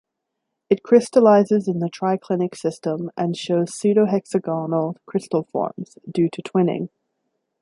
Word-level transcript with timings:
It 0.71 0.81
crystallizes 0.81 1.67
in 1.67 1.77
the 1.77 1.87
triclinic 1.87 2.55
system 2.57 3.11
and 3.15 3.37
shows 3.37 3.75
pseudo-hexagonal 3.77 4.95
crystal 5.05 5.43
forms 5.43 5.95
due 6.11 6.27
to 6.31 6.41
twinning. 6.41 6.89